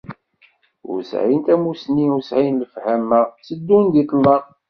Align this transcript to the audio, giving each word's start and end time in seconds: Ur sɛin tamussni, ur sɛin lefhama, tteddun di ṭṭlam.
Ur 0.89 0.99
sɛin 1.11 1.39
tamussni, 1.45 2.05
ur 2.15 2.21
sɛin 2.29 2.59
lefhama, 2.61 3.21
tteddun 3.29 3.85
di 3.93 4.03
ṭṭlam. 4.05 4.43